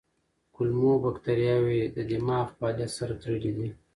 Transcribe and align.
کولمو 0.55 0.93
بکتریاوې 1.03 1.81
د 1.95 1.97
دماغ 2.11 2.47
فعالیت 2.57 2.91
سره 2.97 3.13
تړلي 3.21 3.51
دي. 3.57 3.69